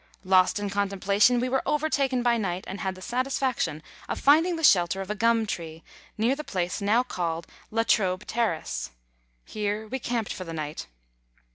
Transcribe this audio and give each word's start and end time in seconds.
Lost 0.23 0.57
in 0.57 0.67
contemplation, 0.67 1.39
we 1.39 1.47
were 1.47 1.61
overtaken 1.63 2.23
by 2.23 2.35
night, 2.35 2.63
and 2.65 2.79
had 2.81 2.95
the 2.95 3.01
satisfac 3.03 3.59
tion 3.59 3.83
of 4.09 4.19
finding 4.19 4.55
the 4.55 4.63
shelter 4.63 4.99
of 4.99 5.11
a 5.11 5.15
gum 5.15 5.45
tree 5.45 5.83
near 6.17 6.35
the 6.35 6.43
place 6.43 6.81
now 6.81 7.03
called" 7.03 7.45
La 7.69 7.83
Trobe 7.83 8.25
Terrace"; 8.25 8.89
here 9.45 9.87
we 9.87 9.99
camped 9.99 10.33
for 10.33 10.43
the 10.43 10.53
night. 10.53 10.87